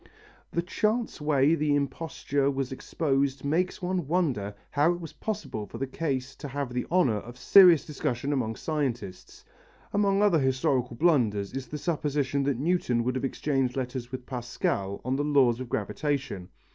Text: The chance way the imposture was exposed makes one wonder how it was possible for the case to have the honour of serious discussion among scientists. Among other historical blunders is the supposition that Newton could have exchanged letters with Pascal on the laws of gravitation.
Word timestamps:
The 0.49 0.63
chance 0.63 1.21
way 1.21 1.53
the 1.53 1.75
imposture 1.75 2.49
was 2.49 2.71
exposed 2.71 3.45
makes 3.45 3.83
one 3.83 4.07
wonder 4.07 4.55
how 4.71 4.91
it 4.93 4.99
was 4.99 5.13
possible 5.13 5.67
for 5.67 5.77
the 5.77 5.85
case 5.85 6.35
to 6.37 6.47
have 6.47 6.73
the 6.73 6.87
honour 6.89 7.17
of 7.17 7.37
serious 7.37 7.85
discussion 7.85 8.33
among 8.33 8.55
scientists. 8.55 9.45
Among 9.93 10.23
other 10.23 10.39
historical 10.39 10.95
blunders 10.95 11.53
is 11.53 11.67
the 11.67 11.77
supposition 11.77 12.41
that 12.45 12.57
Newton 12.57 13.03
could 13.03 13.13
have 13.13 13.23
exchanged 13.25 13.77
letters 13.77 14.11
with 14.11 14.25
Pascal 14.25 15.01
on 15.05 15.17
the 15.17 15.23
laws 15.23 15.59
of 15.59 15.69
gravitation. 15.69 16.49